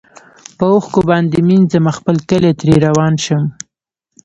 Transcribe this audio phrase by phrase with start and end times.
[0.57, 3.43] په اوښکو باندي مینځمه خپل کلی ترې روان شم